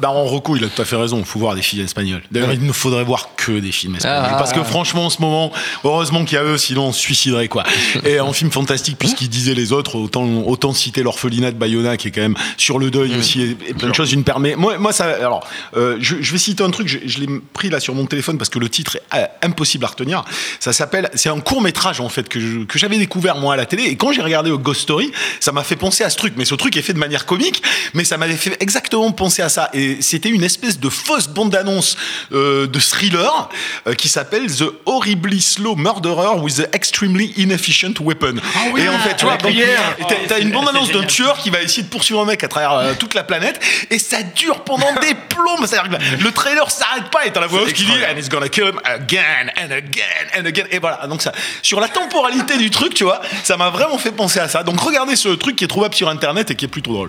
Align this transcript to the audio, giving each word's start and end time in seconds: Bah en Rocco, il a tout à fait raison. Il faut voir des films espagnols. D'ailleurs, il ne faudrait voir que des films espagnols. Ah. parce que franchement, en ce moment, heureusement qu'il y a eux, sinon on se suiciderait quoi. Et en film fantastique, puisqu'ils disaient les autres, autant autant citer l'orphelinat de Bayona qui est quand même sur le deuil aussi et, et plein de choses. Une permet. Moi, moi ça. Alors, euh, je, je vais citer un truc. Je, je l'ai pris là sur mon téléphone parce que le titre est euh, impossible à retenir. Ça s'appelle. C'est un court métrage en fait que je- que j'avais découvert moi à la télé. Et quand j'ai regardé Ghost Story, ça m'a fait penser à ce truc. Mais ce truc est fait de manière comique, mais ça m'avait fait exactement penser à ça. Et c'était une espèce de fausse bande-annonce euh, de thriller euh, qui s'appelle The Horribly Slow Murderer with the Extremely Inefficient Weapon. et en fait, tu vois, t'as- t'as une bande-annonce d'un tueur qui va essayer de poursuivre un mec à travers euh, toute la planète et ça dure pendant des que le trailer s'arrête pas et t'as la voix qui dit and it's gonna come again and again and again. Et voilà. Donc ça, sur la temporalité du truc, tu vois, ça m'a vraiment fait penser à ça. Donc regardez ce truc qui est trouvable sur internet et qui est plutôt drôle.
Bah 0.00 0.10
en 0.10 0.26
Rocco, 0.26 0.54
il 0.54 0.62
a 0.62 0.68
tout 0.68 0.80
à 0.80 0.84
fait 0.84 0.94
raison. 0.94 1.18
Il 1.18 1.24
faut 1.24 1.40
voir 1.40 1.56
des 1.56 1.60
films 1.62 1.84
espagnols. 1.84 2.22
D'ailleurs, 2.30 2.52
il 2.52 2.64
ne 2.64 2.70
faudrait 2.70 3.02
voir 3.02 3.30
que 3.34 3.50
des 3.58 3.72
films 3.72 3.96
espagnols. 3.96 4.28
Ah. 4.30 4.36
parce 4.38 4.52
que 4.52 4.62
franchement, 4.62 5.06
en 5.06 5.10
ce 5.10 5.20
moment, 5.20 5.50
heureusement 5.82 6.24
qu'il 6.24 6.36
y 6.36 6.38
a 6.38 6.44
eux, 6.44 6.56
sinon 6.56 6.84
on 6.86 6.92
se 6.92 7.00
suiciderait 7.00 7.48
quoi. 7.48 7.64
Et 8.04 8.20
en 8.20 8.32
film 8.32 8.52
fantastique, 8.52 8.96
puisqu'ils 8.96 9.28
disaient 9.28 9.54
les 9.54 9.72
autres, 9.72 9.96
autant 9.96 10.24
autant 10.46 10.72
citer 10.72 11.02
l'orphelinat 11.02 11.50
de 11.50 11.56
Bayona 11.56 11.96
qui 11.96 12.06
est 12.06 12.10
quand 12.12 12.20
même 12.20 12.36
sur 12.56 12.78
le 12.78 12.92
deuil 12.92 13.16
aussi 13.16 13.42
et, 13.42 13.56
et 13.70 13.74
plein 13.74 13.88
de 13.88 13.92
choses. 13.92 14.12
Une 14.12 14.22
permet. 14.22 14.54
Moi, 14.54 14.78
moi 14.78 14.92
ça. 14.92 15.06
Alors, 15.06 15.44
euh, 15.76 15.96
je, 15.98 16.14
je 16.20 16.30
vais 16.30 16.38
citer 16.38 16.62
un 16.62 16.70
truc. 16.70 16.86
Je, 16.86 16.98
je 17.04 17.18
l'ai 17.18 17.26
pris 17.52 17.68
là 17.68 17.80
sur 17.80 17.96
mon 17.96 18.06
téléphone 18.06 18.38
parce 18.38 18.50
que 18.50 18.60
le 18.60 18.68
titre 18.68 18.98
est 19.12 19.16
euh, 19.16 19.26
impossible 19.42 19.84
à 19.84 19.88
retenir. 19.88 20.24
Ça 20.60 20.72
s'appelle. 20.72 21.10
C'est 21.14 21.28
un 21.28 21.40
court 21.40 21.60
métrage 21.60 22.00
en 22.00 22.08
fait 22.08 22.28
que 22.28 22.38
je- 22.38 22.60
que 22.60 22.78
j'avais 22.78 22.98
découvert 22.98 23.34
moi 23.34 23.54
à 23.54 23.56
la 23.56 23.66
télé. 23.66 23.82
Et 23.86 23.96
quand 23.96 24.12
j'ai 24.12 24.22
regardé 24.22 24.52
Ghost 24.58 24.82
Story, 24.82 25.10
ça 25.40 25.50
m'a 25.50 25.64
fait 25.64 25.74
penser 25.74 26.04
à 26.04 26.10
ce 26.10 26.16
truc. 26.16 26.34
Mais 26.36 26.44
ce 26.44 26.54
truc 26.54 26.76
est 26.76 26.82
fait 26.82 26.92
de 26.94 27.00
manière 27.00 27.26
comique, 27.26 27.64
mais 27.94 28.04
ça 28.04 28.16
m'avait 28.16 28.36
fait 28.36 28.56
exactement 28.60 29.10
penser 29.10 29.42
à 29.42 29.48
ça. 29.48 29.70
Et 29.74 29.87
c'était 30.00 30.28
une 30.28 30.44
espèce 30.44 30.78
de 30.78 30.88
fausse 30.88 31.28
bande-annonce 31.28 31.96
euh, 32.32 32.66
de 32.66 32.78
thriller 32.78 33.48
euh, 33.86 33.94
qui 33.94 34.08
s'appelle 34.08 34.46
The 34.54 34.64
Horribly 34.86 35.40
Slow 35.40 35.76
Murderer 35.76 36.38
with 36.40 36.56
the 36.56 36.68
Extremely 36.74 37.32
Inefficient 37.36 37.94
Weapon. 38.00 38.34
et 38.76 38.88
en 38.88 38.98
fait, 38.98 39.16
tu 39.16 39.24
vois, 39.24 39.36
t'as- 40.08 40.14
t'as 40.28 40.38
une 40.40 40.50
bande-annonce 40.50 40.90
d'un 40.92 41.04
tueur 41.04 41.38
qui 41.38 41.50
va 41.50 41.62
essayer 41.62 41.82
de 41.82 41.88
poursuivre 41.88 42.20
un 42.20 42.24
mec 42.26 42.42
à 42.44 42.48
travers 42.48 42.72
euh, 42.72 42.92
toute 42.98 43.14
la 43.14 43.24
planète 43.24 43.60
et 43.90 43.98
ça 43.98 44.22
dure 44.22 44.60
pendant 44.64 44.92
des 45.00 45.14
que 45.14 46.22
le 46.24 46.30
trailer 46.32 46.70
s'arrête 46.70 47.10
pas 47.10 47.24
et 47.26 47.32
t'as 47.32 47.40
la 47.40 47.46
voix 47.46 47.64
qui 47.72 47.84
dit 47.84 47.92
and 47.92 48.16
it's 48.18 48.28
gonna 48.28 48.48
come 48.48 48.80
again 48.84 49.48
and 49.56 49.70
again 49.70 50.02
and 50.38 50.44
again. 50.46 50.64
Et 50.70 50.78
voilà. 50.78 51.06
Donc 51.06 51.22
ça, 51.22 51.32
sur 51.62 51.80
la 51.80 51.88
temporalité 51.88 52.56
du 52.58 52.70
truc, 52.70 52.94
tu 52.94 53.04
vois, 53.04 53.20
ça 53.44 53.56
m'a 53.56 53.70
vraiment 53.70 53.98
fait 53.98 54.12
penser 54.12 54.40
à 54.40 54.48
ça. 54.48 54.62
Donc 54.62 54.80
regardez 54.80 55.16
ce 55.16 55.28
truc 55.28 55.56
qui 55.56 55.64
est 55.64 55.68
trouvable 55.68 55.94
sur 55.94 56.08
internet 56.08 56.50
et 56.50 56.54
qui 56.56 56.64
est 56.64 56.68
plutôt 56.68 56.92
drôle. 56.92 57.06